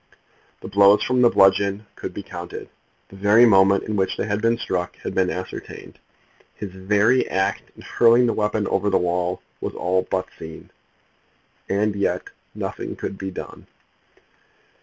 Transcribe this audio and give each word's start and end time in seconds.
The 0.61 0.67
blows 0.67 1.03
from 1.03 1.21
the 1.21 1.29
bludgeon 1.29 1.85
could 1.95 2.11
be 2.11 2.23
counted. 2.23 2.69
The 3.09 3.17
very 3.17 3.45
moment 3.45 3.83
in 3.83 3.95
which 3.95 4.17
they 4.17 4.25
had 4.25 4.41
been 4.41 4.57
struck 4.57 4.95
had 4.95 5.13
been 5.13 5.29
ascertained. 5.29 5.99
His 6.55 6.71
very 6.71 7.29
act 7.29 7.69
in 7.75 7.83
hurling 7.83 8.25
the 8.25 8.33
weapon 8.33 8.65
over 8.69 8.89
the 8.89 8.97
wall 8.97 9.43
was 9.59 9.75
all 9.75 10.01
but 10.09 10.27
seen. 10.39 10.71
And 11.69 11.95
yet 11.95 12.31
nothing 12.55 12.95
could 12.95 13.15
be 13.19 13.29
done. 13.29 13.67